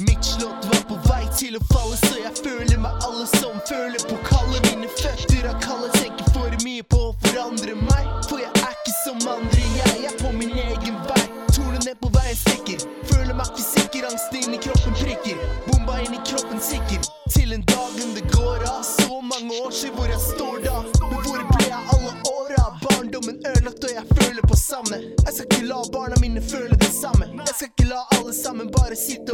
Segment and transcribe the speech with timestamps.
[0.00, 4.02] Mitt slott var på vei til å falle, så jeg føler meg alle som føler
[4.10, 4.66] på kallet.
[4.66, 8.08] Mine føtter har kalde, tenker for mye på å forandre meg.
[8.26, 11.22] For jeg er ikke som andre, jeg er på min egen vei.
[11.54, 14.08] Tornet ned på veien stikker, føler meg ikke sikker.
[14.10, 17.06] Angsten inni kroppen prikker, bomba inni kroppen sikker.
[17.30, 20.82] Til en dagen det går av, så mange år siden hvor jeg står da.
[21.06, 22.66] Men hvor ble jeg alle åra?
[22.82, 25.06] Barndommen ødelagt, og jeg føler på savnet.
[25.22, 27.30] Jeg skal ikke la barna mine føle det samme.
[27.44, 29.33] Jeg skal ikke la alle sammen bare sitte og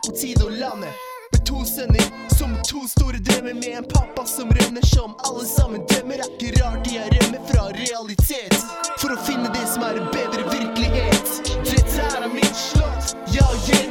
[0.00, 0.86] er på tide å lande
[1.32, 2.04] med to sønner
[2.38, 3.54] som to store drømmer.
[3.54, 6.22] Med en pappa som rømmer, som alle sammen dømmer.
[6.24, 8.56] Er ikke rart de er rømmer fra realitet.
[9.00, 11.54] For å finne det som er en bedre virkelighet.
[11.68, 13.16] Dette er mitt slott.
[13.34, 13.89] Ja, yeah.